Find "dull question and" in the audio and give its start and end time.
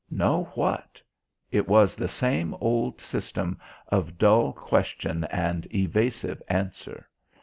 4.17-5.67